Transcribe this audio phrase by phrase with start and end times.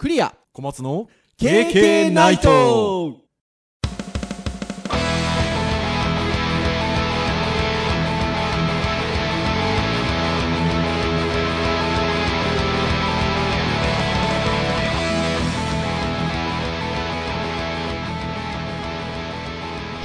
[0.00, 0.34] クリア。
[0.54, 3.18] 小松の KK ナイト。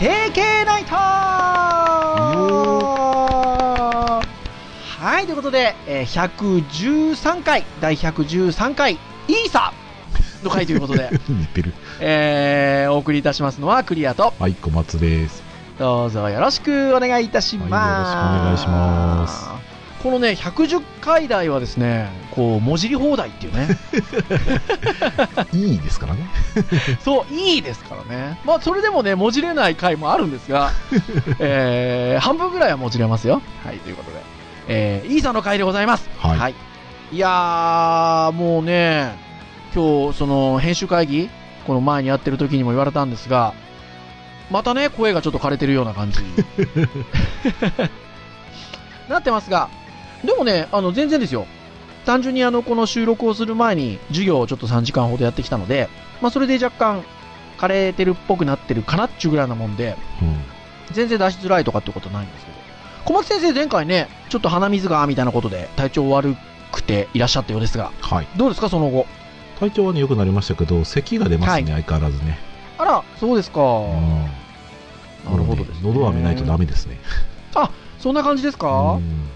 [0.02, 0.96] ー KK ナイト。
[4.84, 9.74] はいということで、えー、113回第113回イーサ
[10.46, 11.10] の回ということで。
[12.00, 14.34] えー、お送りいたしますのはクリアと。
[14.40, 15.44] はい、小松です。
[15.78, 19.66] どうぞよろしくお願いいたします、はいよろしくお願いします。
[20.02, 23.68] このね110回台はですねこうもじり放題っていうね。
[25.52, 26.30] いいですからね。
[27.04, 28.40] そういいですからね。
[28.46, 30.72] まあそれでもねもじれない回もあるんですが、
[31.40, 33.42] えー、半分ぐらいはもじれますよ。
[33.66, 34.18] はいということで、
[34.68, 36.08] えー、イーサの回でございます。
[36.20, 36.56] はい。
[37.12, 39.25] い、やーもうね
[39.76, 41.30] 今日その編集会議
[41.68, 43.54] この前にやってる時にも言われたんですが
[44.50, 46.20] またね声がちょっと枯れてるような感じ
[49.10, 49.68] なってますが
[50.24, 51.46] でもねあの全然ですよ
[52.06, 55.90] 単純にあのこの収録をする前に授業をちょっと3時間ほどやってきたので、
[56.22, 57.04] まあ、それで若干
[57.58, 60.42] 枯れてるっぽくなってるかなっちゅうぐらいなもんでうん。
[60.94, 62.58] 全然出しづらいとかってことないんですけど
[63.06, 66.38] 小松先生前回ねちょっと鼻水がみたいなことで体調悪
[66.72, 68.28] くていらっしゃったようですがはい。
[68.38, 69.06] どうですかその後？
[69.60, 72.38] 体調はね、良くなりましたけど、咳が出ますね、は相変わらずね。
[72.78, 74.26] あらそうですか、うん。
[75.26, 77.00] なるほどですねもう喉飴ないとダメですね。
[78.06, 79.30] そんな感じですか、うん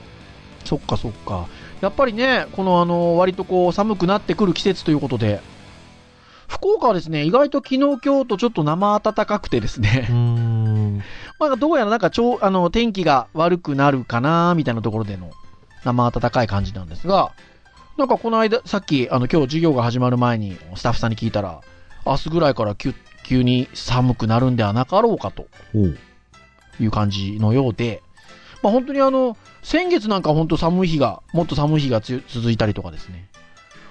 [0.63, 1.47] そっかそっか
[1.81, 5.41] やっぱりねこのあの割とこう寒くなってくる季節ということで
[6.47, 11.03] 福岡はですね意外と昨日今日とちょっと生暖かくてですねうーん。
[11.39, 15.31] まあどうやらなんかちょうあの天気が悪くなるかなみたいなところでの
[15.83, 17.31] 生暖かい感じなんですが
[17.99, 21.59] なんかこの間さっきあの今日授業が始まる前にスタッフさんに聞いたら
[22.05, 25.47] 明日ぐらいから急急に寒くなるんではなかろうかと。
[26.81, 28.01] いう感じのようで、
[28.63, 33.27] まあ、本当にあの先月なんか本当寒い日がもっと寒い日がつ続いたりとかですね。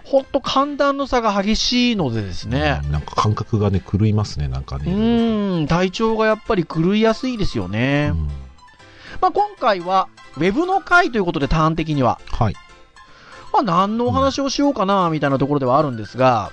[0.05, 2.81] 本当寒暖の差が激しいのでですね。
[2.85, 4.87] うんなんか感覚がね、狂いますね、なんかうね。
[4.87, 8.27] ーん体調がやっぱり狂いやすいですよね、うん。
[9.21, 10.09] まあ、今回は
[10.39, 12.55] ウェブの回ということでターン的には、はい。
[13.53, 16.53] まあ、何のお話をしようかなみたいなところではあるんですが、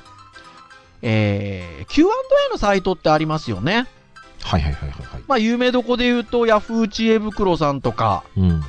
[1.02, 2.08] えー、Q&A
[2.52, 3.88] のサイトってありますよね。
[4.42, 5.24] はいはいはいはいはい。
[5.28, 8.64] まあ、有名どこで言うと、ヤフー知恵袋さんとか、うん。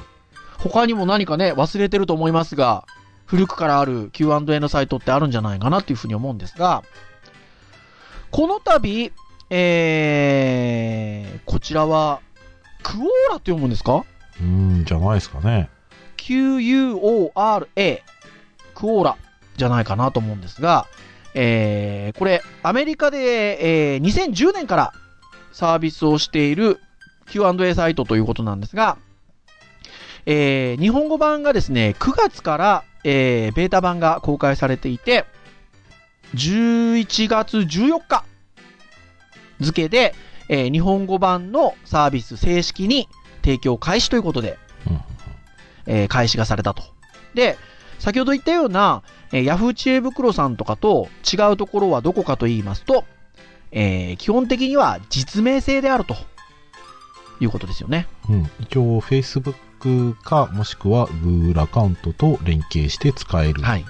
[0.59, 2.85] 他にも何かね、忘れてると思いますが、
[3.27, 6.83] 古くからある Q&A のサイトってあるんじゃないかなっていうふうに思うんですが、
[8.31, 9.13] この度、
[9.51, 12.21] えー、こちらは、
[12.83, 14.05] クオーラって読むんですか？
[14.41, 15.69] うん、じゃないですかね。
[16.17, 18.03] ?Q-U-O-R-A、
[18.77, 19.17] クオーラ
[19.57, 20.87] じゃないかなと思うんですが、
[21.35, 24.93] えー、これ、アメリカで、えー、2010年から
[25.53, 26.81] サービスをしている
[27.27, 28.99] Q&A サイトということなんですが、
[30.27, 35.25] えー日本語版がですね、9月から、えーベータ版が公開されていて、
[36.35, 38.25] 11月14日
[39.61, 40.15] 付で、
[40.49, 43.09] えー日本語版のサービス正式に
[43.43, 45.01] 提供開始ということで、うん。
[45.87, 46.83] えー開始がされたと。
[47.35, 47.57] で、
[47.99, 49.03] 先ほど言ったような、
[49.33, 53.05] えー、ヤフー知恵袋さんとかと違うところはどこかと言いますと、
[53.73, 56.17] えー基本的には実名制であると
[57.41, 58.07] いうことですよね。
[58.29, 63.85] うん、一応、Facebook か、もしくは Google アカウントと連携して使えるはい。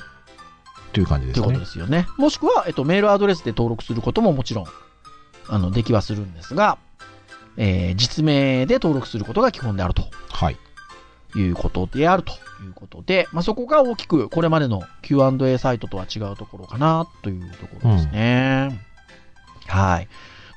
[0.93, 1.71] という感じですねということで。
[1.72, 2.06] すよね。
[2.16, 4.66] もしくは、えっと、メールアドレスで登録することももちろん、
[5.49, 6.78] あの、できはするんですが、
[7.56, 10.59] えー実名で登録することが基本であるとはい。
[11.37, 12.33] いうことであると
[12.65, 18.81] いうことで、まあ、そこが大きくこれまでの Q&A サイトとは違うところかなというところですね。
[19.67, 20.09] はい。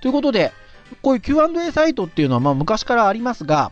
[0.01, 0.51] ということで、
[1.01, 3.71] こういう Q&A サイトっていうのはまあ昔からありますが、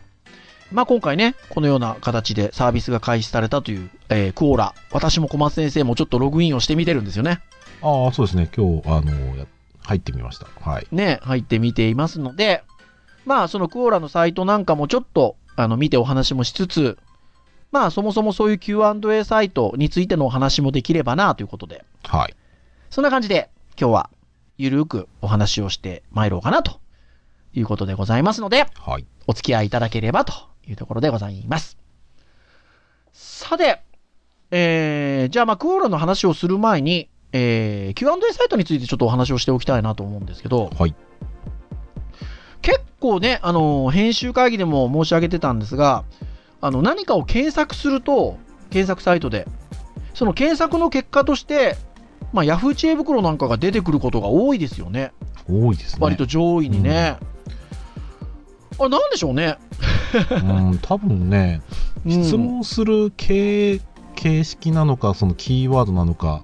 [0.70, 4.74] まあ今回ね、このような形でサービスが開始されたという、えークオーラ。
[4.90, 7.40] 私も小松先生もちょっとログインをしてみてるんですよね。
[7.80, 8.50] ああ、そうですね。
[8.54, 9.46] 今日、あの、や
[9.82, 10.46] 入ってみました。
[10.60, 10.86] はい。
[10.92, 12.62] ね、入ってみていますので、
[13.24, 16.98] まあそのクオーラのサイトなんかもちょっとあの見てお話もしつつ、
[17.70, 22.34] まあそもそもそういう Q&A サイトについてのお話もできればなということで、はい。
[22.90, 24.10] そんな感じで今日は
[24.56, 26.80] ゆるくお話をして参ろうかなと
[27.52, 29.06] いうことでございますので、はい。
[29.26, 30.32] お付き合いいただければと
[30.66, 31.78] いうところでございます。
[33.12, 33.82] さて、
[34.50, 40.94] えー、じゃあまあクオーラの話をする前に、えー、Q&A サイトについてちょっとお話をしておきたいなと思うんですけど、はい。
[42.62, 46.04] 結構ね、あの、編集会議でも申し上げてたんですが、
[46.60, 48.38] あの、何かを検索すると、
[48.70, 49.46] 検索サイトで、
[50.14, 51.76] その検索の結果として、
[52.32, 55.12] まあ、ヤフー知恵袋なんかが出てくることが多いですよね。
[55.48, 55.98] 多いですね。
[56.00, 57.16] 割と上位にね。
[58.78, 59.56] あれ、なんでしょうね。
[60.30, 61.62] うん、 多分ね、
[62.04, 63.80] うん質問する形
[64.14, 66.42] 形式なのか、そのキーワードなのか、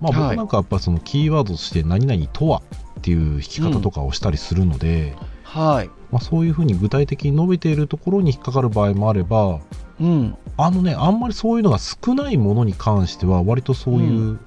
[0.00, 2.62] まあはい僕なんかやっぱそのキーワードとして何々とは
[2.98, 5.16] っていう引き方とかをしたりするので、
[5.48, 5.90] はい。
[6.10, 9.60] まあそういうふうに具体的に述べているところに引っかかる場合もあれば、
[9.98, 10.36] うん。
[10.58, 14.38] あのね、あんまりそういうのが少ないものに関しては、割とそういう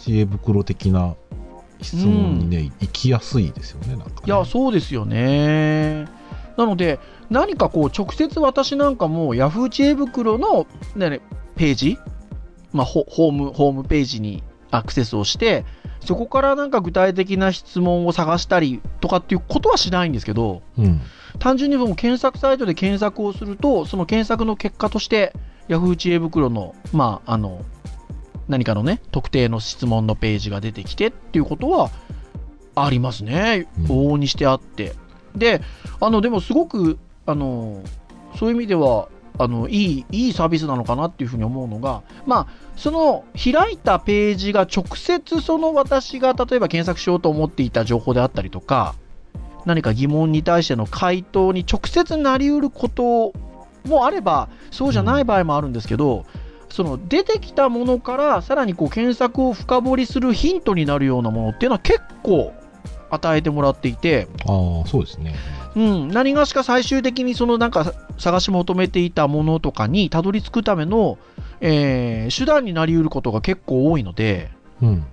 [0.00, 1.14] 知恵袋的な
[1.80, 6.06] 質問にね、行きやすいですよね、なんかね、いや、そうですよね。
[6.56, 6.98] なので、
[7.30, 10.66] 何かこう、直接私なんかも、ヤフー知恵袋の、
[10.96, 11.20] ね、
[11.54, 11.98] ページ、
[12.72, 15.64] まあ、ホホーム、ホームページにアクセスをして、
[16.00, 21.00] そこからなんか具体的な質問を探したりとかっていうことはしないんですけど、うん。
[21.38, 25.32] 単純にもう検索サイトで検索をすると、その検索の結果として、
[25.68, 27.64] ヤフー知恵袋の、まあ、あの、
[28.48, 31.90] 何かのね、特定の質問のページが出てきてっていうことは
[32.74, 33.68] ありますね。
[33.78, 34.94] うん往々にしてあって。
[35.36, 35.60] で、
[36.00, 37.82] あの、でもすごく、あの、
[38.38, 39.08] そういう意味では、
[39.38, 48.94] あの、いい、いいサービスなのかなっていうふうに思うのが、まあ、その開いたページが直接その私が例えば検索しようと思っていた情報であったりとか、
[49.64, 53.32] 何か疑問に対しての回答に直接なりうること
[53.84, 56.24] もあれば、そうじゃない場合もあるんですけど、
[56.70, 62.52] その出てきたものからさらにこう検索を深掘りするヒントになるようなものっていうのは結構
[63.10, 65.34] 与えてもらっていて、ああ、そうですね。
[65.78, 71.18] うん、何がしか最終的にそのなんか探し求めていたものとかにたどり着くための、
[71.60, 74.50] えー手段になりうることが結構多いので、
[74.82, 75.04] うん。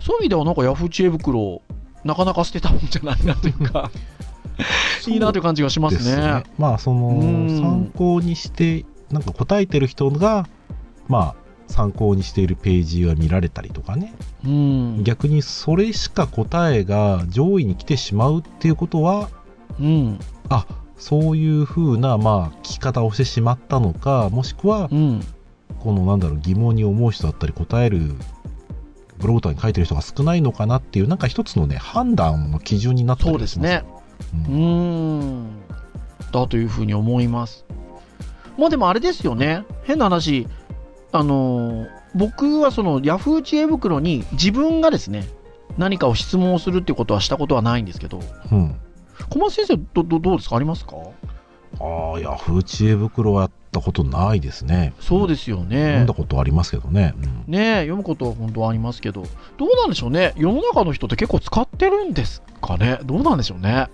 [0.00, 1.62] そういう意味ではなんかヤフー知恵袋、
[2.04, 3.90] なかなか捨てたもんじゃないなというか、
[5.06, 6.42] いいなという感じがしますですね。
[6.58, 10.48] まあ、そのうん、参考にして、なんか答えてる人が、
[11.08, 11.34] まあ、
[11.68, 14.14] 参考にしているページが見られたりとかね。
[14.44, 15.04] うん。
[15.04, 19.28] 逆にそれしか答えが上位に来てしまうっていうことは、
[19.80, 20.18] うん。
[20.48, 20.66] あ、
[20.96, 25.24] そういう風な、まあ、聞き方をしてしまったのか、もしくはう、ん。
[25.80, 28.14] この、なんだろう、疑問に思う人だったり、答える、
[29.18, 33.84] ブログとかに書いてる人が少ないのかなっていう、なんか一つのね、判断の基準になってそうりしますですね。
[34.48, 35.46] ううん。
[36.32, 37.64] だというふうに思います。
[38.58, 39.64] まあでもあれですよね。
[39.84, 40.46] 変な話。
[41.12, 45.28] あのー僕はそのヤフー知恵袋に自分がですね、
[45.78, 48.74] 何かを質問をするっていうことはしたことはないんですけど、うん。
[49.28, 50.56] 小松先生ど、ど、どうですか？
[50.56, 50.96] ありますか？
[51.80, 54.92] ああ、ヤフー知恵袋はやったことないですね。
[55.00, 56.14] そうですよ読ねんだ。
[56.14, 57.14] ことありますけどね。
[57.46, 59.24] うんねえ読むことは本当はありますけど、
[59.56, 60.32] どうなんでしょうね？
[60.36, 62.98] 世の中の人って結構使ってるんですかね？
[63.04, 63.88] どうなんでしょうね？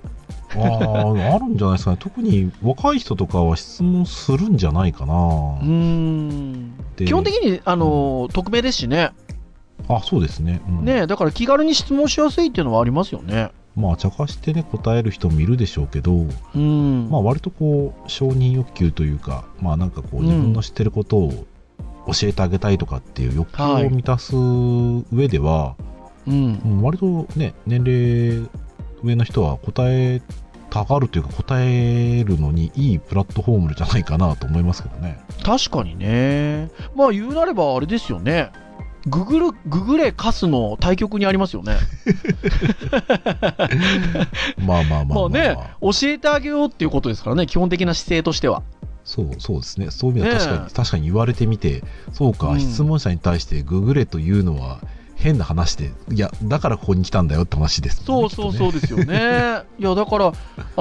[0.54, 1.96] ああ、あるんじゃないですかね。
[2.00, 5.14] 特に若い人とかは質問するんじゃないかな。
[5.14, 6.76] うーん。
[6.96, 9.12] で基本的に、あのー匿名ですしね。
[9.88, 10.62] あ、そうですね。
[10.66, 13.50] うんねえだから気軽に質問しやすいっていうのはありますよね。
[13.76, 17.08] まあ、茶化してね、答える人もいるでしょうけど、うん。
[17.10, 21.46] まあ、割とこう、承認欲求というか、まあ、なんかこう、うん自分の知ってることを
[22.06, 25.76] 教えてあげたいとかっていう欲求はいを満たす上では、
[26.26, 26.60] うん。
[26.64, 28.48] うん割とね、年齢
[29.02, 30.22] 上の人は答え
[30.70, 35.18] たがるというか、答えるのにいいプラットフォームじゃないかなと思いますけどね。
[35.44, 36.70] 確かにね。
[36.94, 38.50] まあ言うなればあれですよね。
[39.06, 41.76] ググル、ググレカスの対局にありますよね。
[44.58, 48.62] まあまあまあまあ、まあね、教えてあげようっていうことですからね、基本的な姿勢としては。
[49.04, 49.90] そうそうですね。
[49.90, 54.80] そういう意味では確かに、ねえ確かに言われてみて、そうか、うん質問者に対してググれというのは
[55.14, 58.06] 変な話で、いや、だからここに来たんだよって話ですね。
[58.06, 59.62] そうそうそうですよね。
[59.78, 60.32] いや、だから、あ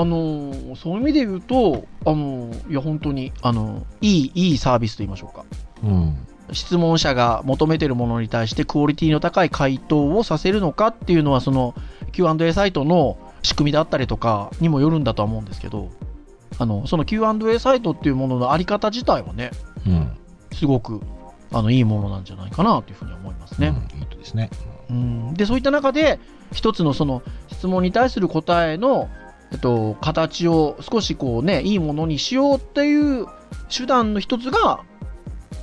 [0.06, 5.46] のーそういう意味で言うと、あのーいや、本当に、あのーいい、いいサービスと言いましょうか。
[5.84, 5.88] う。
[5.88, 6.18] うん。
[6.52, 11.74] 質問者が求めてるものに対してクオリティの高い回答をさせるのかっていうのは、その
[12.12, 15.92] Q&A サイトの仕組みだったりとかにもよるんだとは思うんですけど、
[16.58, 19.52] あの、その Q&A サイトっていうもののあり方自体はね、
[19.86, 20.12] うん。
[20.54, 21.02] すごく、
[21.52, 23.68] あの、いいものなんじゃないかなというふうに思いますね。
[23.68, 24.50] うんいいとですね。
[24.90, 26.20] うん、でそういった中で
[26.54, 29.10] 一つのその質問に対する答えの、
[29.52, 33.28] えっと、形を少しこうねいいものにしようっていう
[33.76, 34.82] 手段の一つが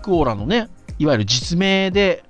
[0.03, 0.69] クオーラのね
[0.99, 2.25] いわゆる実名で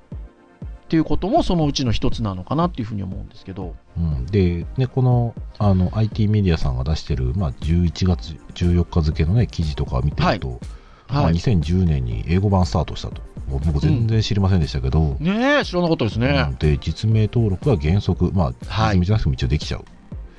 [0.84, 3.74] っていうこともそのうちの一つなのかなっていうふうに思うんですけど。
[3.96, 10.60] うん、で、ね、このあの IT メディアさんが出してる、まあ、11月14日付の、ね、記事とかを見てると、
[11.08, 11.34] まあ、はい。
[11.34, 13.22] 2010年に英語版スタートしたと。
[13.48, 16.56] 僕全然知りませんでしたけど、ねえ知らなかったですうねん。
[16.56, 18.96] で実名登録は原則、まあ、はい。
[18.96, 19.84] 実名じゃなくても一応できちゃう。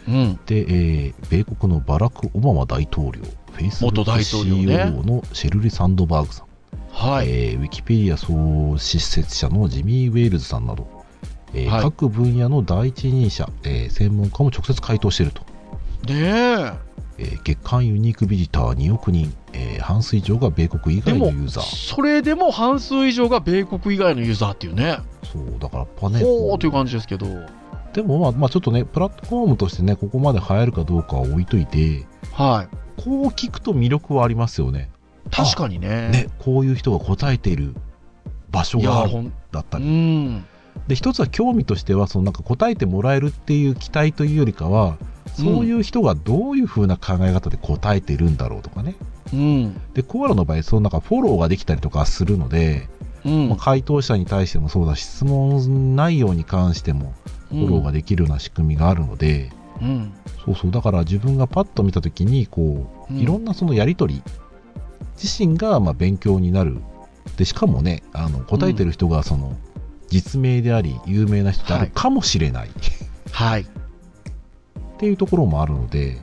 [0.07, 0.39] うん。
[0.45, 3.21] で、えー米国のバラク・オバマ大統領、
[3.81, 4.75] 元大統領ね。
[4.75, 6.47] Facebook CEO のシェルリ・サンドバーグさん、
[6.93, 10.87] はい、えーウィキペディア創設者のジミー・ウェールズさんなど、
[11.53, 15.41] えーはい各分野の第一人者、えー専門家も直接回答していると、
[16.07, 16.73] ねえ。
[17.17, 24.99] えー月間ユニークビジター2億人、えー半数以上が米国以外のユーザーそれでも半数以上が米国以外のユーザーっていうね。
[25.23, 27.25] そうだからやっぱねほーという感じですけど。
[27.91, 32.75] でもまあ、まあ、ちょっとねプラットフォームとしてねここまで流行るかどうかは置いといてはい。
[33.03, 34.89] こう聞くと魅力はありますよね
[35.35, 36.09] 確かにね。
[36.09, 37.75] ねこういう人が答えている
[38.51, 40.45] 場所があるだったりん。
[40.87, 44.97] で一つは興味としてはそのなんか答えてもらえるっていう期待というよりかは
[45.35, 48.95] そういう人がどういうふうな考え方で答えてるんだろうとかね
[49.33, 49.81] うん。
[49.93, 52.87] でコアラの場合そのなんかフォローができたりとかするので、
[53.25, 53.49] うん。
[53.49, 57.13] まあ、回答者に対してもそうだし質問内容に関しても
[57.49, 60.13] フォローができるような仕組みがあるので、うん。
[60.45, 64.23] そうそうだから自分がパッと見た時にこううんいろんなそのやり取り
[65.21, 66.77] 自身がまあ勉強になる
[67.37, 69.55] でしかもねあの答えてる人がその
[70.09, 72.69] 実名であり有名な人であはいるかもしれない、
[73.31, 73.61] はい。
[73.61, 73.65] っ
[74.97, 76.21] ていうところもあるので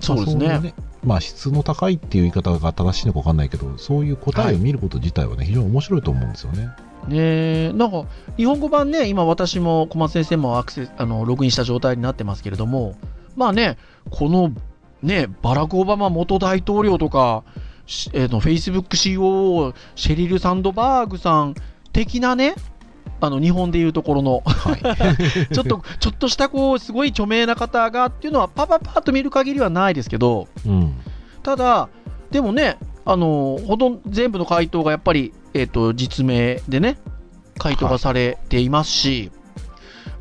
[0.00, 0.48] そうですね。
[0.48, 6.68] まあいまあ質の高いっていう言い方が正しいのか分かんないけどそういう答えを見ること自体はね、非常に面白いと思うんですよね。
[7.08, 8.04] ねなんか、
[8.36, 12.94] 日本語版ね、今私も小松先生もアクセス、あの、ログインした状態になってますけれども、
[13.36, 13.78] まあね、
[14.10, 14.52] この、
[15.02, 17.69] ね、バラク・オバマ元大統領とか、し
[18.12, 21.54] えー、の FacebookCOO、シェリル・サンドバーグさん
[21.92, 22.54] 的なね、
[23.20, 24.80] あの、日本でいうところの、はい、
[25.54, 30.94] ちょっと、ちょっとしたこう、すごい著名な方がっていうのは、パパパッと見る限りはないですけど、うん。
[31.42, 31.88] ただ、
[32.30, 36.98] でもね、あのほとん全部の回答がやっぱり、えっと実名でね、
[37.58, 39.30] 回答がされていますし、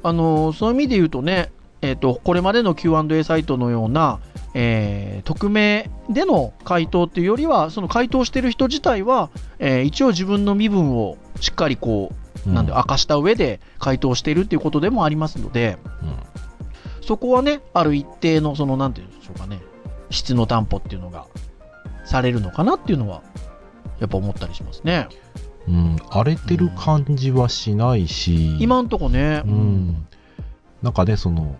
[0.01, 1.51] あのそういう意味で言うとね、
[1.81, 4.19] えっとこれまでの Q&A サイトのような、
[4.53, 12.11] えー匿名での回答っていうよりは、その回答してる人自体は、えー一応自分の身分をしっかりこ
[12.47, 16.15] う、なんで明かした上で回答しているっていうことでもありますので、うん。
[17.01, 19.59] そこはね、ある一定の、その、なんていうんでしょうかね、
[20.09, 21.25] 質の担保っていうのが
[22.05, 23.21] されるのかなっていうのは、
[23.99, 25.07] やっぱ思ったりしますね。
[25.67, 30.07] うん、荒れてる感じはしないし、今んとこね、うん、
[30.81, 31.57] なんかね、その、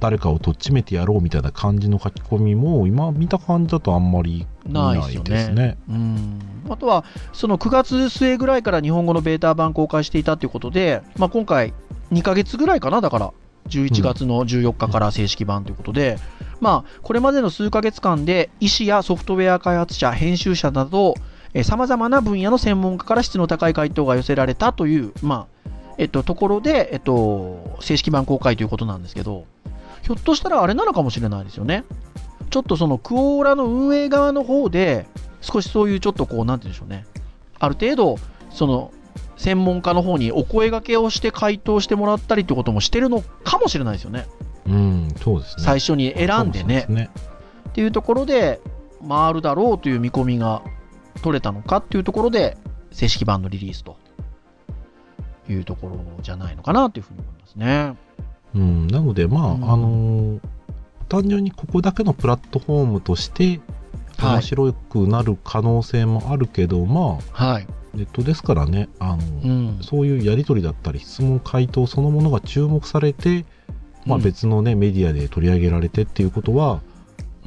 [0.00, 5.44] 誰かをとっちめてやろうみたいな感じの書き込みも、今見た感じだとあんまりないですね。
[5.44, 5.78] すね。
[5.88, 6.40] うん。
[6.68, 11.72] あとは、その9月末ぐらいから日本語のベータ版公開していたということで、まあ、今回、
[12.12, 13.32] 2ヶ月ぐらいかな、だから、
[13.68, 16.18] 11月の14日から正式版ということで、
[16.60, 21.14] まあ、これまでの数ヶ月間で、医師やソフトウェア開発者、編集者など、
[21.62, 29.44] さまざまな分野の専門家から質の高い回答が寄せられたという、まあ、えっと、ところで、えっと、正式版公開ということなんですけど、
[30.06, 31.84] ひょっとしたらあれなのかもしれないですよね。
[32.50, 35.08] ちょっとそのクオーラの運営側の方で、
[35.40, 37.04] 少しそういうちょっとこう、なんて言うんでしょうね。
[37.58, 38.16] ある程度、
[38.50, 38.92] その、
[39.36, 44.26] 専門家の方にお声掛けをして回答してもらったりってこともしてるのかもしれないですよね。
[44.68, 45.64] うん、そうですね。
[45.64, 46.86] 最初に選んでねそう。
[46.86, 47.10] すね。
[47.70, 48.60] っていうところで、
[49.08, 50.62] 回るだろうという見込みが
[51.20, 52.56] 取れたのかっていうところで、
[52.92, 53.96] 正式版のリリースと
[55.48, 58.05] いうところじゃないのかなというふうに思いますね。
[58.56, 60.40] うん、なので、まあ、うんあのー
[61.08, 63.60] 単純にここだけのプラットフォームとして、はい
[64.18, 67.66] 面白くなる可能性もあるけど、まはい。
[67.68, 69.78] あ、ネットですからね、あのうん。
[69.82, 73.44] そういうやり取りだったり、質問、回答そのものが注目されて、
[74.06, 76.80] まあ、うん別のね、メディアで取り上げられてっていうことは、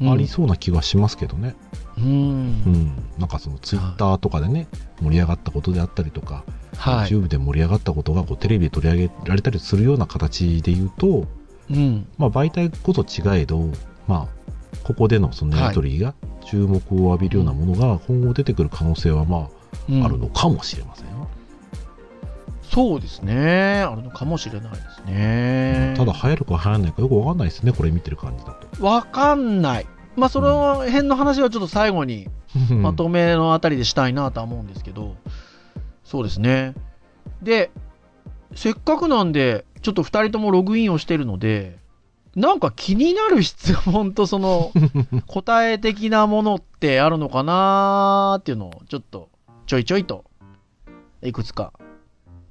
[0.02, 1.54] ありそうな気がしますけどね。
[1.98, 2.04] うん。
[2.04, 2.92] うん。
[3.18, 4.66] なんかそのツイッターとかでね、
[5.02, 6.44] 盛り上がったことであったりとか、
[6.76, 7.10] はい。
[7.10, 11.26] YouTube で盛り上がったことがこうテレビで取り上げられたりするような形で言うと、
[11.70, 12.06] うん。
[12.18, 13.70] まあ、媒体こそ違えど、
[14.06, 14.40] まあ、
[14.84, 16.14] ここでのそのやり取りが
[16.44, 19.48] 注目を浴びるようなものが今後出てくる可能性はま
[19.88, 21.28] うんああるのかもしれませんよ。
[22.72, 23.82] そうですね。
[23.82, 25.94] あるのかもしれないですね。
[25.96, 28.84] ただ流行るか流行らないかよくわかんないですね、これ見てる感じだと。
[28.84, 29.86] わかんない。
[30.16, 32.28] まあ、その辺の話はちょっと最後に、
[32.70, 35.16] まとめのあたりでしたいなとは思うんですけど、
[36.04, 36.74] そうですね。
[37.42, 37.70] で、
[38.54, 41.78] せっかくなんで、ちょっと二人ともログインをしてるので、
[42.36, 44.72] なんか気になる質問とその
[45.26, 49.28] 答え的なものってあるのかなーっていうのをちょっと
[49.66, 50.24] ちょいちょいと
[51.22, 51.72] いくつか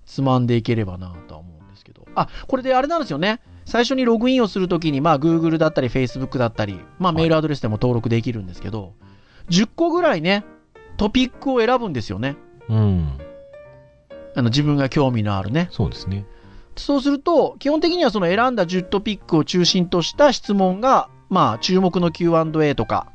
[0.09, 2.05] つまんでいければなとは思うんですけど。
[2.15, 3.39] あ、これであれなんですよね。
[3.65, 8.93] 最初にログインをするときに、まあ Google だったり Facebook だったり、まあメールアドレスでも登録できるんですけど、
[9.49, 10.43] 10個ぐらいね、
[10.97, 12.37] トピックを選ぶんですよね。
[12.67, 13.17] うん。
[14.35, 15.69] あの自分が興味のあるね。
[15.71, 16.25] そうですね。
[16.75, 23.11] そうすると、基本的にはその選んだ10トピックを中心とした質問が、まあ、注目の Q&A とか、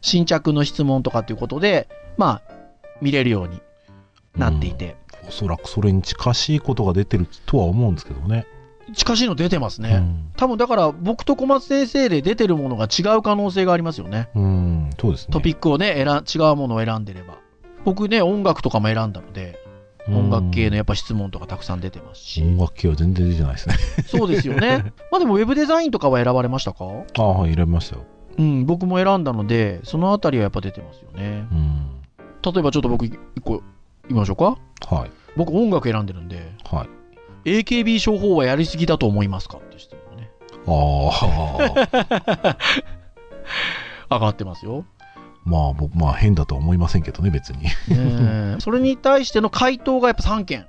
[0.00, 2.52] 新着の質問とかっていうことで、まあ、
[3.00, 3.60] 見れるように
[4.34, 4.96] なっていて。
[5.32, 8.46] おそらくそれに近しいことが出てるとは思うんですけどね。
[8.94, 9.94] 近しいの出てますね。
[9.94, 14.28] うん多分だから僕と小松先生で出てるものが違う可能性がありますよね。
[14.34, 15.32] うん、そうですね。
[15.32, 17.38] トピックをね、選ん違うものを選んでれば。
[17.84, 19.58] 僕ね、音楽とかも選んだので、
[20.08, 22.42] 音楽系のやっぱ質問とかたくさん出てますし。
[22.42, 23.76] 音楽系は全然出てないですね。
[24.06, 24.92] そうですよね。
[25.12, 26.84] まあでもウェブデザインとかは選ばれましたか？
[27.18, 28.02] ああ、はい、選びましたよ。
[28.36, 31.46] うん、僕も選んだので、そのあたりはやっぱ出てますよね。
[31.52, 32.02] うん。
[32.42, 33.62] 例えばちょっと僕一個
[34.12, 34.58] 言いましょうか。
[34.94, 35.10] はい。
[35.36, 36.86] 僕音楽選んでるんで、は
[37.44, 37.60] い。
[37.64, 40.30] AKB 処方はやりすぎだと思いますかって質問がね、
[40.66, 42.56] あ
[44.08, 44.84] あ、 上がってますよ。
[45.44, 47.62] まあ、僕、まあ、変だとは思いませんけどね、別に。
[47.64, 50.66] ねえそれに対しての回答がやっぱ3件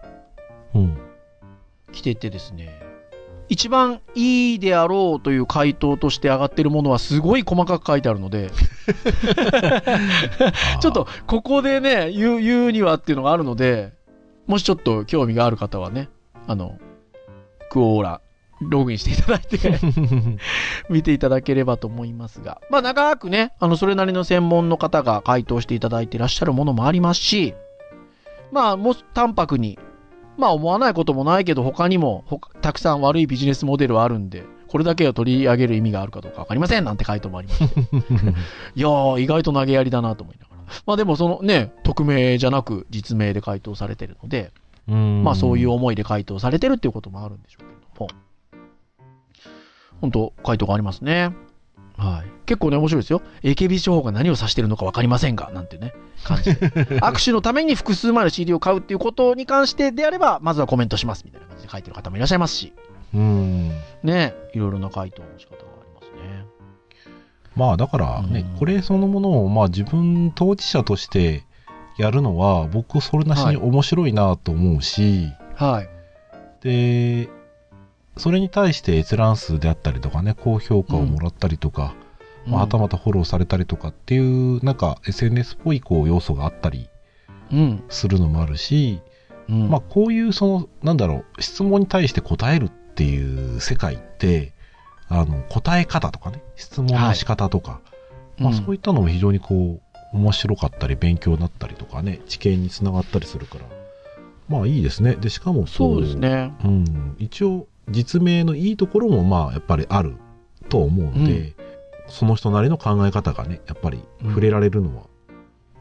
[0.73, 0.97] うん。
[1.91, 2.79] 来ててですね、
[3.53, 8.49] 一番いいであろうという回答として上がってるものはすごい細かく書いてあるので、
[10.81, 13.93] ちょっとここでね、言う言うにはっていうのがあるので、
[14.47, 16.09] もしちょっと興味がある方はね、
[16.47, 16.79] あの、
[17.69, 18.21] クオーラ、
[18.59, 19.79] ログインしていただいて、
[20.89, 27.53] 見ていただければと思いますが、まあ長くね、あの、それなりの専門の方が回答していただいていらっしゃるものもあありますし、
[28.51, 29.77] まあ、もう淡白に、
[30.37, 32.25] まあ思わないこともないけど、他にも
[32.61, 37.79] たくさん悪いビジネスモデルはあるんで、これだけを取り上げる意味があるかどうかわかりませんなんて回答もありまして。
[38.75, 40.63] いやー、意外と投げやりだなと思いながら。
[40.87, 44.51] まあでもそのね、匿名じゃなく実名で回答されてるので、
[44.87, 48.23] うんまあそういう思いで回答されてるっていうこともあるんでしょうけれども。
[50.01, 51.33] 本当回答がありますね。
[52.03, 52.25] はい。
[52.45, 53.21] 結構ね、面白いですよ。
[53.43, 55.93] AKB 情報が何を指してるのか分かりませんが、なんてね、
[56.23, 56.69] 感じで。
[56.99, 62.73] 握手のために複数枚の CD を買うっていうことに関してであれば、まずはコメントしますみたいな感じで書いてる方もいらっしゃいますし、
[63.13, 63.71] うん。
[64.03, 66.45] ね、いろいろな回答の仕方がありますね。
[67.55, 71.43] まあ、だからねうん、これそのものを、まあ、自分当事者として
[71.97, 75.89] やるのは、僕、それなしに面白いなと思うし、はい。
[76.61, 77.29] で、
[78.17, 81.95] それに対して閲覧数であったりとかね、高評価をもらったりとか、
[82.45, 86.89] まあ、はたまたフォローされたりとかっていう、なんか SNS っぽいこう要素があったり
[87.51, 87.83] うん。
[87.89, 89.01] するのもあるし、
[89.49, 89.69] うん。
[89.69, 94.53] まあ、こういうその、なんだろう、質問に対して答えるっていう世界って、
[95.07, 97.81] あの、答え方とかね、質問の仕方とか、
[98.37, 99.79] まあ、そういったのも非常にこ
[100.13, 103.65] う、面白かったり、勉強になったりとかね、知見につながったりするから、
[104.49, 105.15] まあいいですね。
[105.15, 106.15] で、しかもこそうです。
[106.15, 106.53] ね。
[106.63, 110.15] うん、一応、実名のいいところも、まあ、やっぱりある
[110.69, 111.53] と思うので、
[112.07, 115.03] その人なりの考え方がね、やっぱり触れられるのは、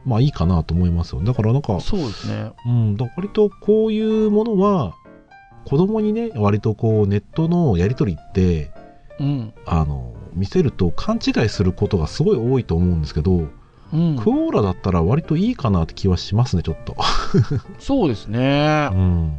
[0.05, 1.21] まあいいかなと思いますよ。
[1.21, 2.51] だからなんか、そうですね。
[2.65, 4.95] うん、だ割とこういうものは、
[5.65, 8.71] 子供にね、割とこうネットのやりとりって、
[9.19, 9.53] うん。
[9.65, 13.47] あの、見せると勘違いすることがすごい多いと思うんですけど、
[13.93, 14.17] うん。
[14.17, 16.95] クオーラだったら割といいかなって気はしますね、ちょっと。
[17.79, 18.95] そうですねう。
[18.95, 19.37] ん。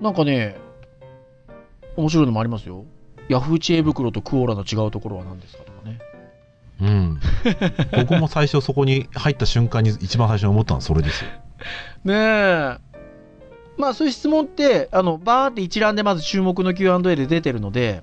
[0.00, 0.56] なんかね、
[1.96, 2.84] 面白いのもありますよ。
[3.28, 5.98] ヤフー知恵袋とクオーラの違うところは何ですかとかね。
[6.80, 7.20] うん。
[7.96, 11.30] 僕も最初そこに入った瞬間に一番最初に思ったのはそれですよ。
[12.04, 12.76] ねえ。
[13.76, 18.02] まあそういう質問って、あの、バーって一覧でまず注目の Q&A で出てるので、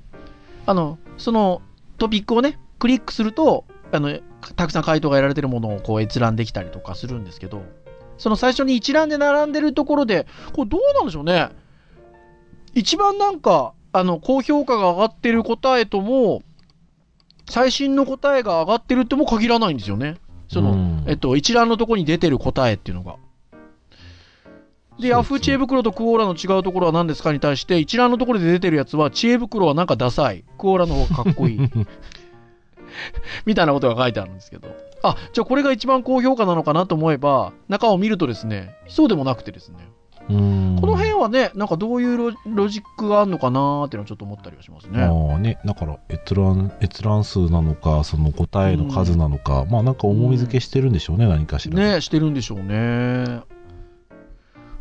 [0.66, 1.62] あの、その
[1.98, 4.18] トピックをね、クリックすると、あの、
[4.56, 7.64] たくさん回答が得られてるものをこう閲覧できたりとかするんですけど、
[8.18, 11.50] その最初に一覧で並んでるところで、これどうなんでしょうね。
[12.74, 16.44] 一番なんか、あの、高評価が上がってる答えとも、
[17.50, 20.18] 最新の答えが上がってるっても限らないんですよね。
[20.50, 23.16] その、うんえっと、一覧のところに出てる答えっていうのが。
[25.00, 30.44] で、ヤフー知恵袋とクオーラの違うところは何ですかに対して、一覧のところで出てるやつは、知恵袋はなんかダサい。
[30.58, 31.60] クオーラの方がかっこいい。
[33.46, 34.70] みたいなことが書いてあるんですけど。
[35.04, 39.87] あ、じゃあこれが一番高評価なのかなと思えば、中を見るとですね、そうでもなくてですね、うん。
[40.28, 45.00] この辺はね、なんかどういうロロジックがあるのかなーっていうのはちょっと思ったりはしますね。
[45.00, 51.78] まあね、だから閲覧、閲覧数なのか、その答えの数なのか、まあなんか重み付けしてるんでしょうね、何かしら。
[51.78, 52.66] ねしてるんでしょうね。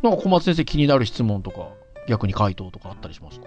[0.03, 1.69] なんか小松先生気になる質問とか、
[2.09, 3.47] 逆に回答とかあったりしますか？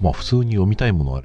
[0.00, 1.22] まあ普通に読みたいものはあ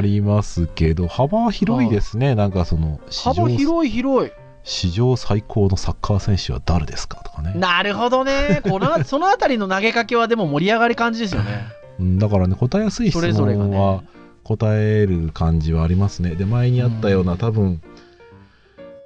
[0.00, 2.36] りますけど、幅広いですね。
[2.36, 4.30] なんかその、幅広い広い。
[4.62, 7.52] 史上最高のサッカー選手は誰ですかとかね。
[7.56, 8.60] なるほどね。
[8.62, 11.66] この、 そのあたりの投げかけはでも盛り上がり感じですよね。
[11.98, 14.08] うんだからね、答えやすい質それぞれが問はね。
[14.42, 16.30] 答える感じはありますね。
[16.30, 17.82] で、前にあったような、うん多分、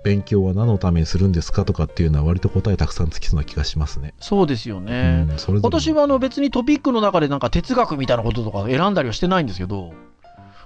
[0.04, 4.14] 勉強は何のためにするんですかとかっていうのは割と答えたくさんつきそうな気がしますね。
[4.20, 5.26] そうですよね。
[5.28, 9.94] うん、はあの別にトピックの中でなんか哲学みたいなこととか選んだりはしてないんですけど、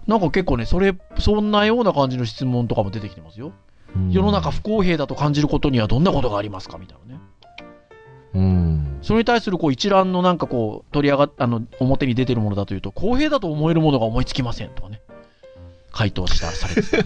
[0.08, 3.52] なんか結構ね、それ、そんなような感じの質問とかも出てきてますよ。
[3.96, 4.10] うん。
[4.10, 6.78] 世の中不公平だと感じることにはどんなことがありますか？
[6.78, 7.20] みたいなね。
[8.34, 8.98] うん。
[9.02, 15.00] それに対するこう一覧のなんかこう取り上がっあの表に出てるものだというと公平だと思えるものが思いつきませんとかね。
[15.90, 17.04] 回答したされてね。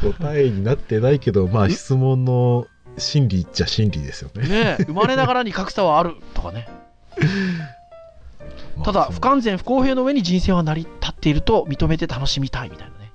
[0.18, 4.48] 答えになってないけど、まあ質問の真理っちゃ真理ですよね。
[4.48, 6.68] ねえ生まれながらに格差はあるとかね。
[8.84, 13.12] ただ不完全不公平の上に人生は成り立っていると認めて楽しみたいみたいなね。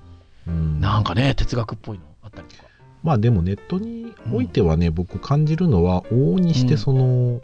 [0.47, 0.79] うん。
[0.81, 2.03] なんかね哲学っぽいの。
[2.05, 2.69] あったりとか。
[3.03, 7.41] まあでもネットにおいてはね、僕感じるのは往々にしてその、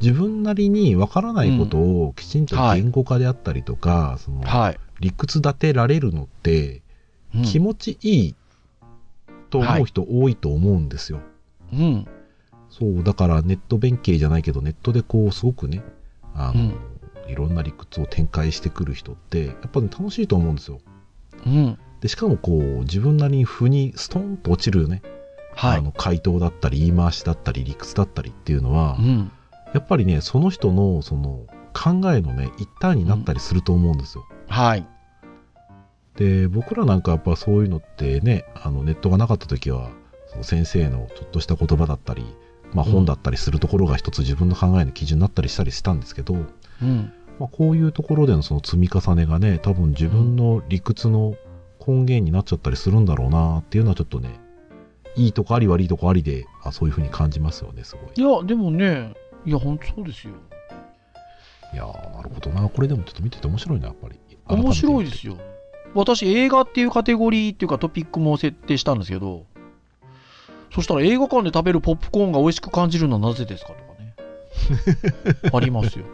[0.00, 6.82] 自分なりにわからないことをきちんと言語化であったりとか、そのはい、理屈立てられるのって
[7.34, 7.42] うん。
[7.42, 8.34] 気持ちいい
[9.50, 11.20] と思う人多いと思うんですよ。
[11.72, 12.06] うん。
[12.70, 15.82] そう、だからネット弁慶じゃないけど、ネットでこう、すごくね、
[16.34, 16.72] あの、
[17.28, 20.80] いろんな理屈を展開してくる人って、やっぱね、楽しいと思うんですよ。
[21.46, 25.02] うんで、しかもこう、自分なりに負にストンと落ちるね、
[25.54, 25.78] はい。
[25.78, 29.32] あの、回答だったり、言い回しだったり、理屈だったりっていうのはう、ん。
[29.72, 34.24] やっぱりね、その人の、その、考えのね、一端になったりすると思うんですよ。
[34.48, 34.86] はい。
[36.16, 39.90] で、僕らなんかやっぱそういうのってね、あの、ネットがなかった時は、
[40.28, 42.24] その先生のちょっとした言葉だったり、
[42.72, 42.92] まあうん。
[42.92, 47.12] 本だったりするところが一つ自分の考えの基準になったりしたりしたんですけど、うん。
[47.38, 51.34] まあ、こういうところでのその積み重ねがね、多分自分の理屈の
[51.86, 54.30] 根源になっちゃったりするんだろうなっていうのはちょっとね、
[55.14, 58.10] いいとこあり悪いとこありで、あそういうふうに感じますよね、すごい。
[58.14, 60.34] いやでもねいや本当そうですよ
[61.72, 62.68] いやー、なるほどな。
[62.68, 64.18] これでもちょっと見てて面白いな、やっぱり。
[64.48, 65.16] 面白いでよ。
[65.16, 65.36] すよ
[65.94, 69.46] 私映画っていうカテゴリーっていうかトピックも設定したんですけど
[70.74, 74.14] そしたら映画館で食べるポップコーンが美味しく感じるのはなぜですかとかね
[75.54, 76.04] ありますよ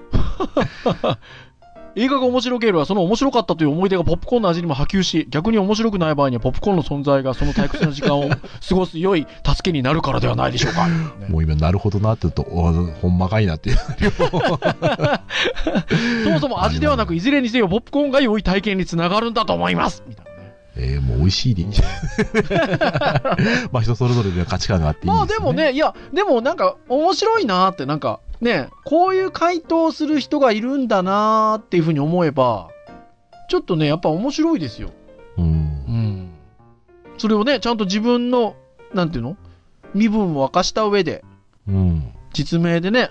[1.94, 8.38] 映画が面白ければその面白かったという思い出がポップコーンの味にも波及し逆に面白くない場合にはポップコーンの存在がその退屈な時間を過
[8.74, 10.94] ごす良い助けになるからではないでしょうか、ね
[11.28, 13.76] もう今、なるほどなって言うと、おほんまかいなっていう。
[16.24, 21.88] そもそも味ではなくいずれにせよポップコーンが良い体験につながるんだと思いますみたいなねえー、もう美味しいでいいじゃん。
[23.72, 25.18] まあ人それぞれで価値観があっていいですよ、ね。
[25.18, 25.52] まあでも。
[25.52, 32.70] ね、いや、でもなんか面白いなーって、なんかね、こういう回答をする人がいるんだなーっていうふうに思えば、
[33.48, 34.90] ちょっとね、やっぱ面白いですよ。
[35.38, 35.44] うん。
[35.44, 36.30] ん。
[37.18, 38.56] それをね、ちゃんと自分の、
[38.92, 39.36] なんていうの？
[39.94, 41.24] 身分を明かした上で、
[41.68, 42.12] うん。
[42.32, 43.10] 実名でね、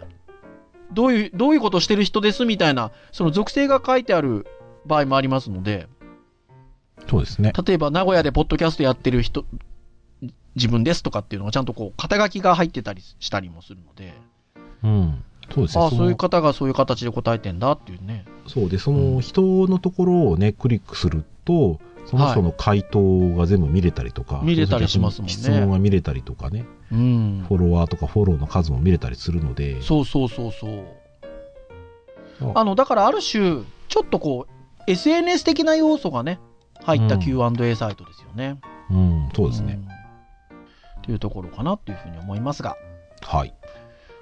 [0.91, 4.45] どういう、どういうことをしてる人ですみたいな、その属性が書いてある
[4.85, 5.87] 場合もありますので、
[7.09, 7.53] そうですね。
[7.65, 9.45] 例えば名古屋でポッドキャストやってる人、
[10.55, 14.13] 自分ですとかっていうのがちゃんとこう、肩書きが入ってたりしたりもするので、
[14.83, 15.23] うん。
[15.53, 15.83] そうですね。
[15.83, 18.25] ああ、そういう方がそういう形で答えてんだっていうね。
[18.47, 22.99] そうで、その人のところをね、クリックすると、その人の回答
[23.35, 31.01] が全部見れたりとか、見れたりしますもんね質問が見れたりとかね、うんフォロワーとかフォローの数も見れたりするので、そうそうそうそう。
[32.55, 36.39] ああの、だからある種、ちょっとこう、SNS 的な要素がね、
[36.83, 38.59] 入ったうん Q&A サイトですよね。
[38.89, 39.73] うん、そうですね。
[39.75, 39.77] ん。
[39.77, 39.81] っ
[41.03, 42.75] ていうところかなっていうふうに思いますが。
[43.21, 43.53] はい。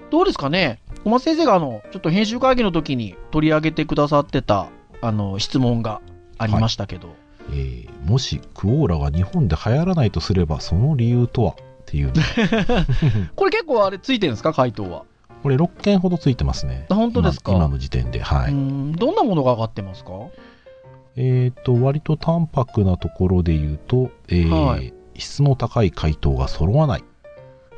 [0.09, 0.79] どうですかね？
[1.03, 4.67] 小松先生があの、ちょっと編集会議の時に取り上げてくださってた、
[5.01, 6.01] あの、質問が
[6.37, 7.09] ありましたけど。
[7.51, 12.13] えーもしクオーラが日本で流行らないとすれば、その理由とはっていうの
[13.35, 14.53] これ結構あれついてるんですか？
[14.53, 15.03] 回答は。
[15.43, 16.85] これ6件ほどついてますね。
[16.89, 17.51] あ本当ですか？
[17.51, 18.19] 今今の時点で。
[18.21, 18.51] はい。
[18.51, 20.11] うんどんなものが上がってますか？
[21.17, 27.03] えっ、と、割と淡白なところで言うと、えーはい質の高い回答が揃わない。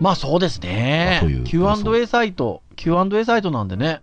[0.02, 1.22] まあそうですね。
[1.46, 4.02] Q&A サイト Q&A サイトなんでね。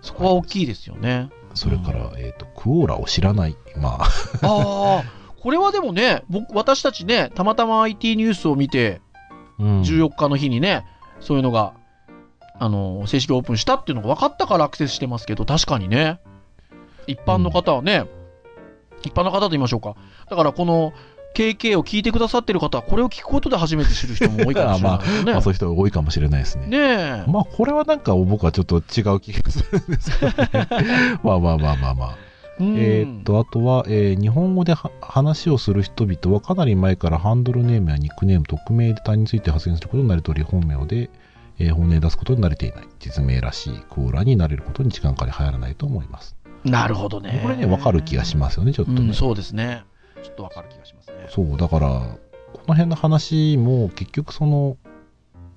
[0.00, 1.28] そこは大きいですよね。
[1.54, 3.56] それから、えっ、と、クオーラを知らない。
[3.76, 4.08] まあ、あ
[4.42, 5.04] あ
[5.38, 9.02] これはでもね僕私たちねたまたま IT ニュースを見て
[9.58, 9.82] うん。
[9.82, 10.86] 14日の日にね、
[11.20, 11.74] そういうのが
[12.58, 16.18] あの正式オープンしたっていうのが分かったからアクセスしてますけど確かにね。
[17.06, 18.06] 一般の方はね、
[19.02, 19.96] 一般の方と言いましょうか。
[20.30, 20.94] だからこの
[21.36, 25.32] KK を聞いてくださってる方はこれを聞くことで初めて知る人も多いかもしれないですね。
[25.32, 26.66] まあ、そういう人が多いかもしれないですね。
[26.68, 27.24] ねえ。
[27.30, 30.50] まあ、これはなんか僕はちょっと違う気がするんですけどね。
[31.22, 32.14] まあまあまあまあまあ。
[32.58, 41.10] うんえーっと、あとは、えー日本語では話をする人々はかなり前からハンドルネームやニックネーム、匿名で他人について発言することになりとり、本名で、
[41.58, 42.84] えー本音で出すことに慣れていない。
[42.98, 46.34] 実名らしいクオーラになれることに時間かかり流行らないと思います。
[46.64, 47.40] なるほどね。
[47.42, 49.00] これね、わかる気がしますよね、ちょっとね。
[49.08, 49.84] うん、そうですね。
[50.22, 51.26] ちょっとわかる気がしますね。
[51.28, 54.76] そう、だから、この辺の話も結局その、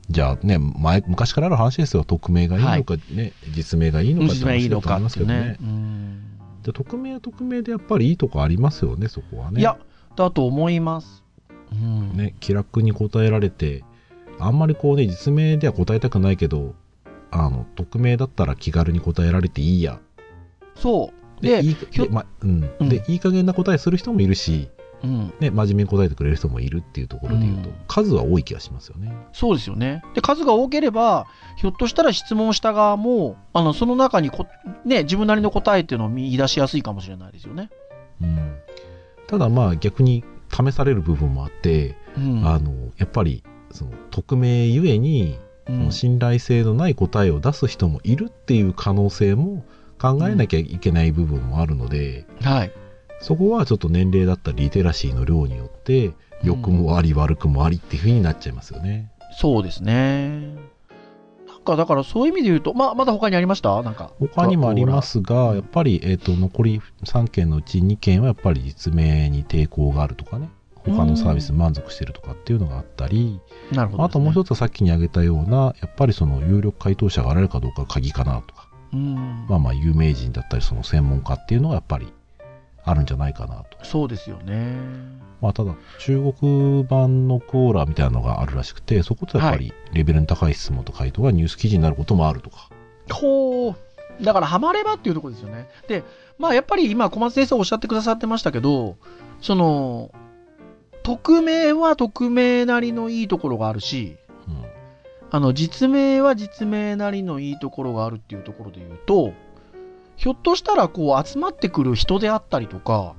[0.10, 2.04] じゃあね、前、昔からある話ですよ。
[2.04, 5.58] 匿名がいいのか、ね、実名がいいのかって話だと思いますけどね。。
[5.62, 6.30] うん
[6.64, 9.62] で匿名は匿名でやっぱりいいとこありますよね、そこはね。
[9.62, 9.78] いや、
[10.16, 11.24] だと思います。
[11.72, 12.18] うん。
[12.18, 13.84] ね、気楽に答えられて、
[14.40, 16.76] あんまりこうね、実名では答えたくないけど、
[17.32, 20.00] あの、匿名だったら気軽に答えられていいや。
[20.76, 21.19] そう。
[21.42, 21.76] で、いい
[22.10, 24.70] まうんうんで、いい加減な答えする人もいるし、
[25.04, 25.34] うん。
[25.40, 29.16] ね、真面目に答えてくれる人もいるっていうところで言うと、うん数は多い気がしますよね。
[29.34, 30.04] そうですよね。
[30.14, 34.46] で、数が多ければ、ひょっとしたら質問した側も、あの、その中にこ、
[34.86, 37.70] ね、自分なりの答えっていうのを見出しやすいかもしれないですよね。
[38.22, 38.56] うん。
[39.28, 42.46] ただまあ逆に試される部分もあって、うん。
[42.46, 49.64] あの、やっぱり、その、匿名ゆえに、うんその信頼性のない答えを出す人もいるっていう可能性も
[50.00, 52.72] 考えなきゃいけない部分もあるので、はい。
[53.22, 59.12] そこはちょっと年齢だったりリテラシーの量によって、良くもあり悪くもありっていう風になっちゃいますよね。
[59.38, 60.56] そうですね。
[61.48, 63.84] なんか、だからそういう意味で言うと、まあ、まだ他にありました？
[63.84, 64.12] なんか。
[64.20, 73.40] 他にもありますが、やっぱり、えっ、と、残り3件のうち2件はやっぱり実名に抵抗があるとかね、他のサービスに満足してるとかっていうのがあったり、
[73.72, 74.48] なるほど、あともう一つ。
[74.48, 78.59] つはさっきに挙げたような、やっぱりその有力回答者が現れるかどうかが鍵かなとか、
[78.94, 79.46] うん。
[79.48, 82.12] まあまあ有名人だったりその専門家っていうのがやっぱり
[82.84, 83.84] あるんじゃないかなと。
[83.84, 84.78] そうですよね。
[85.42, 92.70] まあただ中国版のクオーラみたいなのがあるらしくて、そことやっぱりレベルの高い質問と回答がニュース記事になることもあるとか。
[93.12, 93.76] ほう。
[94.24, 95.70] だから、ハマればっていうところですよね。
[95.88, 96.04] で、
[96.38, 98.98] まあ、やっぱり今、小松先生おっしゃってくださってましたけど、
[99.42, 100.12] その、
[101.04, 104.29] 匿名は匿名なりのいいところがあるし、うん
[105.32, 109.34] あの、実名は実名なりのいいところがあるっていうところで言うと、
[110.16, 113.16] ひょっとしたら、こう、集まってくる人であったりとか、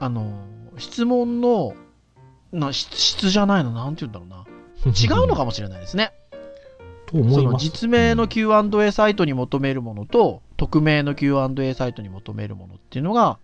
[0.00, 0.44] あの、
[0.78, 1.74] 質問の、
[2.52, 4.44] な質質じゃないの、なんて言うんだろうな。
[4.94, 6.12] 違うのかもしれないですね。
[7.06, 7.64] と思います。
[7.64, 13.38] 実名のうん Q&A サイトに求めるものと、匿名の Q&A サイトに求めるものっていうのが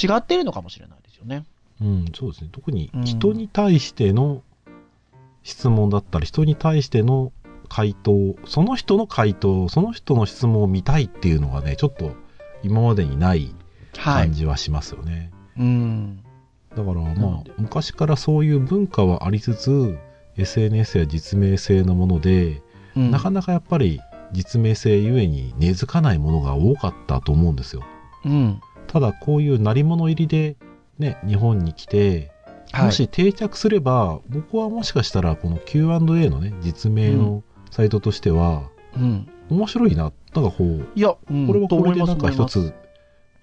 [0.00, 1.44] 違っているのかもしれないですよね。
[1.80, 2.50] うん、そうですね。
[2.52, 4.42] 特にうん人に対しての
[5.42, 7.32] 質問だったり、人に対しての
[7.74, 12.14] 回答、その人の回答、その人の質問を見たいっていうのがね、ちょっと
[12.62, 13.52] 今までにない
[13.96, 14.32] はい感。
[14.32, 15.32] じはしますよね。
[15.58, 16.22] うん。
[16.76, 19.98] だからなまあ、昔からそういう文化はありつつ、
[20.36, 22.62] SNS や実名性のもので、
[22.94, 27.82] うんなかなかやっぱり実名性ゆえに根付かないものが多かったと思うんですよ。
[28.24, 28.60] うん。
[28.86, 30.54] ただこういう鳴り物入りで
[31.00, 32.30] ね、日本に来て、
[32.70, 39.28] はいもし定着すれば、僕はもしかしたらこの Q&A のね、実名のサイトとしては、うん。
[39.50, 40.04] 面白いな。
[40.04, 42.46] なんかこう、いや、うんこれはこれでなんか一。
[42.46, 42.72] つ、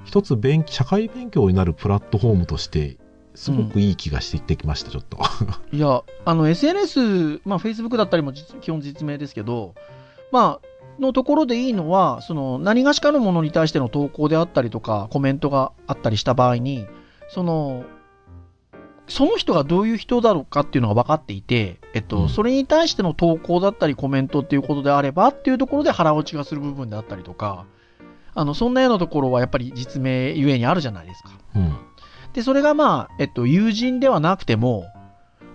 [0.06, 2.96] 一つ勉社会勉強になるプラットフォームとして、
[3.36, 5.18] すごくいい気がしてきました、ちょっと。
[5.76, 9.76] いや、あの、SNS、まあ、Facebook だったりも実基本実名ですけど、
[10.32, 16.88] まあ、のところでいいのは、その、何がしかのものに対しての投稿であったりとか、コメントがあったりした場合に、
[17.28, 17.84] その、
[19.12, 27.66] その人がどういう人だろうかっていうのが分かっていて、えっと、うんそれに対しての投稿だったりコメントっていうことであればっていうところで腹落ちがする部分であったりとか、
[28.34, 31.32] あの、そんなようなところはやっぱり実名ゆえにあるじゃないですか。
[31.56, 31.76] うん。
[32.34, 34.86] で、それがまあ、えっと、友人ではなくても、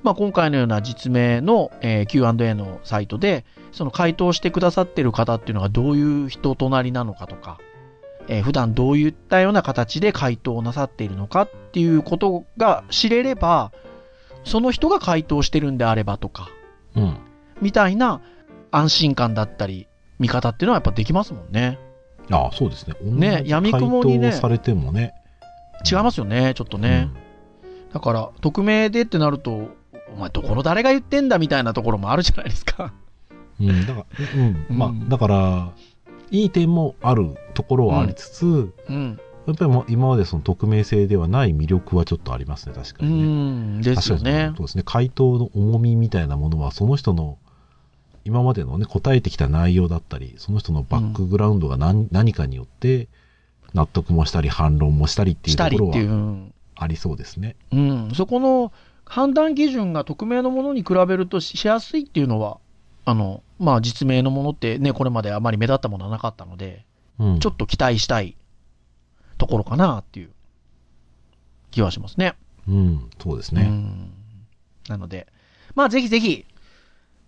[0.03, 7.59] まあ、今回のような実名の、えー Q&A のサイトで、その回答してくださってる方っていうのがどういう人となりなのかとか、
[8.29, 13.73] えー普段どういったような形で回答をなさっているのかっていうことが知れれば、
[14.45, 16.49] その人が回答してるんであればとか、
[16.95, 17.17] うん。
[17.61, 18.21] みたいな
[18.71, 21.79] 安心感だったり、見方っていうのはやっぱできますもんね。
[22.31, 22.95] ああ、そうですね。
[23.03, 25.15] ね闇雲にねされてもね。
[25.91, 27.11] 違いますよね、ちょっとね。
[27.93, 29.69] だから、匿名でってなると、
[30.13, 32.93] お前どこの誰が言ってんだみたいなところもあるじゃないですか。
[33.61, 33.71] うん。
[33.71, 33.87] うん。
[33.87, 34.67] だから、うん。
[34.71, 35.73] まあうん、だから、
[36.31, 39.19] いい点もあるところはありつつ、うん。
[39.47, 43.27] やっぱり今までその匿名性ではない魅力はちょっとありますね、確かうにね。
[43.79, 44.53] ん、ですよね。
[44.57, 44.83] そうですね。
[44.85, 47.39] 回答の重みみたいなものは、その人の
[48.25, 53.09] 今までのね、答えてきた内容だったり、その人のバックグラウンドが何,、何かによって、
[53.73, 57.55] 納得もしたり、反論もしたりっていうところはんありそうですね。
[57.73, 58.11] うん。
[58.15, 58.73] そこの
[59.05, 62.59] 判断基準が匿名のものに比べるとししやすいっていうのは、
[63.05, 66.83] あの、まあ実名のものってね、これまであまり目立ったものはなかったので、うん。
[67.19, 68.37] ちょっと期待したい
[69.39, 70.31] ところかなっていう
[71.71, 72.35] 気はしますね。
[72.69, 73.63] うん、そうですね。
[73.63, 74.13] うん
[74.89, 75.27] なので、
[75.75, 76.47] まあぜひぜひ、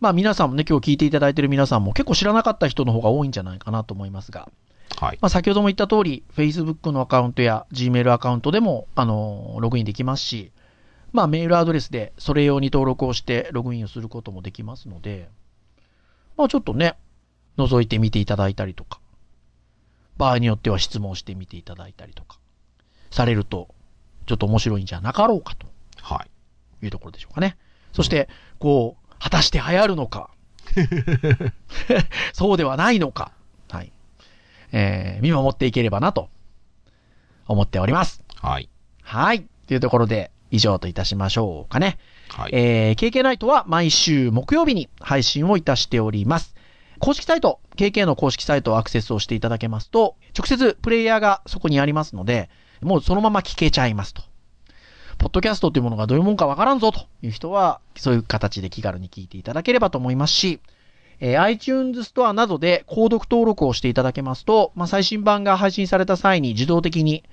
[0.01, 4.49] まあ皆さんもね、今日聞いていただいている皆さんも結構知らなかった人の方が多いんじゃないかなと思いますが、
[4.97, 5.19] はい。
[5.21, 10.53] まあ先ほども言った通り、Facebook のアカウントや Gmail アカウントでも、あのログインできますし、
[11.13, 15.29] まあメールアドレスでそれ用に登録をしてログインをすることもできますので、
[16.37, 16.97] まあちょっとね、
[17.57, 19.01] 覗いてみていただいたりとか、
[20.19, 22.39] 場合によっては質問してみていただいたりとか、
[23.11, 23.75] されると、
[24.27, 25.67] ちょっと面白いんじゃなかろうかと
[26.03, 26.25] は
[26.83, 26.85] い。
[26.85, 27.57] いうところでしょうかね。
[27.93, 28.29] そして、
[28.59, 30.31] こう、果たして流行るのか。
[32.35, 33.33] そうではないのか。
[33.71, 33.93] はい。
[34.73, 36.29] えー、見守っていければなと、
[37.47, 38.23] 思っております。
[38.37, 38.69] はい。
[39.03, 39.47] はい。
[39.67, 41.99] というところで、以上といたしましょうかね。
[42.31, 42.51] はい。
[42.53, 46.55] えー、KK ナイトは毎週木曜日に配信をいたしております。
[46.99, 54.23] 公式サイト、KK の公式サイトをアクセスをしていただけますと、直接プレイヤーがそこにありますので、もうそのまま聞けちゃいますと。
[55.19, 60.61] ポッドキャストっていうものがどういうもんかわからんぞという人は、そういう形で気軽に聞いていただければと思いますし、
[61.21, 67.25] えー iTunes ストアなどで購読登録をしていただけますと、まあ、最新版が配信された際に自動的に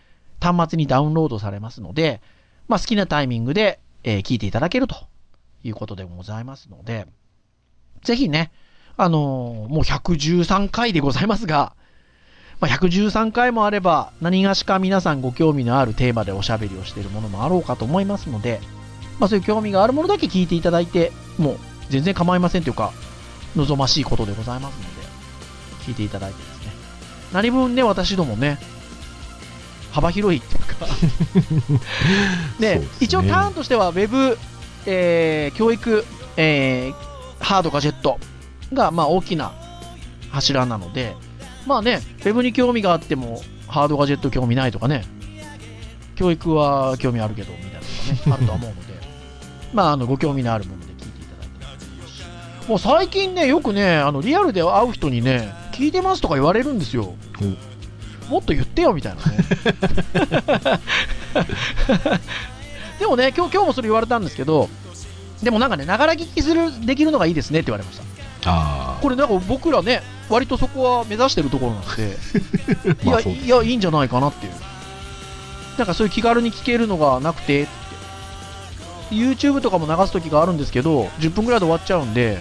[0.42, 2.22] 端末にダウンロードされますので、
[2.68, 4.96] まあ、好きなタイミングで、えー聞いていただけると
[5.64, 7.06] いうことでございますので、
[8.04, 8.52] ぜひね、
[8.98, 11.74] あのーもう113回でございますが、
[12.60, 18.62] まあ、113回もあれば、何がしか皆さんご興味のあるテーマでおしゃべりをしているものもあろうかと思いますので、
[19.20, 21.58] まあ、そういう興味があるものだけ聞いていただいて、もう
[21.90, 22.94] 全然構いませんというか、
[23.56, 25.08] 望ましいことでございますので、
[25.86, 26.72] 聞いていただいてですね。
[27.34, 28.58] 何分ね、私どもね、
[29.92, 30.86] 幅広いっていうか
[32.60, 34.38] ですね一応ターンとしては、ウェブ、
[34.86, 36.06] えー教育、
[36.38, 38.18] えーハード、ガジェット
[38.74, 39.54] が、まあ、大きな
[40.32, 41.16] 柱なので、
[41.66, 45.04] まあね、ウェブに興味があっても、ハードガジェット興味ないとかね、
[46.16, 47.86] 教育は興味あるけど、みたいなのがね、
[48.32, 48.94] あるとは思うので、
[49.74, 51.48] まあ、あの、ご興味のあるもので聞いていただい
[52.62, 57.16] てもう最近ね、よくね、あの、リアルで会う人にね、聞いてますとか言われるんですよ。
[58.30, 59.38] もっと言ってよ、みたいなね。
[63.00, 64.70] でもね、今日、今日もそれ言われたんですけど、
[65.44, 68.15] でもなんかね、ながら聞きする、できるのがいいですねって言われました。
[68.46, 72.18] あこれなんか僕らね、割とそこは目指してるところなんで、
[73.04, 74.54] いや、いや、いいんじゃないかなっていう。
[75.78, 77.68] なんかそういう気軽に聞けるのがなくて、
[79.12, 82.40] YouTube とかも流す時があるんですけど、10分ぐらいで終わっちゃうんで、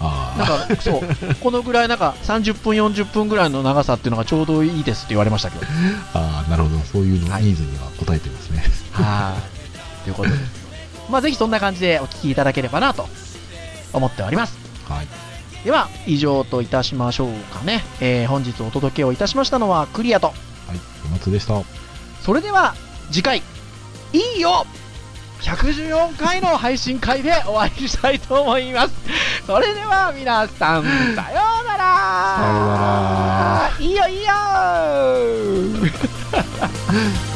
[0.00, 1.02] なんかそう、
[1.40, 5.66] このぐらいなんか30分、40分ぐらいの長さっていうのがちょうどいいですって言われましたけど。
[6.14, 6.18] あ。
[6.18, 6.78] ああ、なるほど。
[6.84, 8.64] そういうの、はいニーズには応えてますね。
[8.92, 10.04] はい。
[10.04, 10.42] ということです。
[11.10, 13.08] まあぜひそんな感じでお聞きいただければなと
[13.92, 14.56] 思っております。
[14.88, 15.27] はい。
[15.64, 17.82] では、以上といたしましょうかね。
[18.00, 20.28] えー本日お届けをいたしましたのはクリアと。
[20.28, 20.36] はい。
[21.06, 21.62] お松でした。
[22.22, 22.74] それでは
[23.10, 23.42] 次回、
[24.12, 24.66] いいよ
[25.40, 28.94] 114回の配信会でお会いしたいと思います。
[29.46, 31.84] それでは皆さん、さようなら
[32.36, 34.32] さようならいいよいいよ